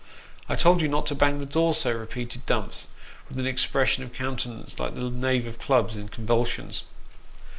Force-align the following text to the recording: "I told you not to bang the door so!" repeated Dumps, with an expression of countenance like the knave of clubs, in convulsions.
"I 0.49 0.55
told 0.55 0.81
you 0.81 0.87
not 0.87 1.05
to 1.05 1.13
bang 1.13 1.37
the 1.37 1.45
door 1.45 1.75
so!" 1.75 1.91
repeated 1.93 2.47
Dumps, 2.47 2.87
with 3.29 3.37
an 3.39 3.45
expression 3.45 4.01
of 4.03 4.13
countenance 4.13 4.79
like 4.79 4.95
the 4.95 5.07
knave 5.11 5.45
of 5.45 5.59
clubs, 5.59 5.95
in 5.95 6.07
convulsions. 6.09 6.85